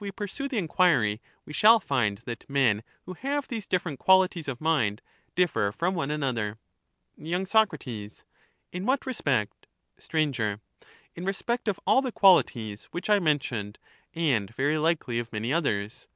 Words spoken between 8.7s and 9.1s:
In what